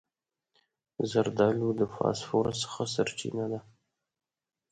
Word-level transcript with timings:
زردالو 1.11 1.69
د 1.79 1.81
فاسفورس 1.95 2.59
ښه 2.71 2.85
سرچینه 2.93 3.45
ده. 3.51 3.59